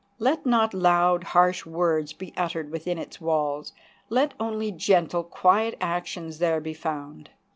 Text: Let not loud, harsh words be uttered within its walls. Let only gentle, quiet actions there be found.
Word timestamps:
Let 0.17 0.47
not 0.47 0.73
loud, 0.73 1.25
harsh 1.25 1.63
words 1.63 2.11
be 2.11 2.33
uttered 2.35 2.71
within 2.71 2.97
its 2.97 3.21
walls. 3.21 3.71
Let 4.09 4.33
only 4.39 4.71
gentle, 4.71 5.23
quiet 5.23 5.75
actions 5.79 6.39
there 6.39 6.59
be 6.59 6.73
found. 6.73 7.29